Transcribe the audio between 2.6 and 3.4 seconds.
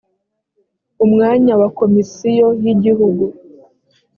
y igihugu